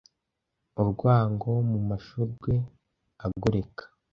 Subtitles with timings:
[0.81, 2.53] urwango mumashurwe
[3.25, 3.83] agoreka